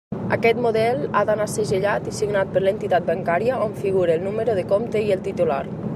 [0.35, 4.65] Aquest model ha d'anar segellat i signat per l'entitat bancària, on figure el número de
[4.73, 5.65] compte i el titular.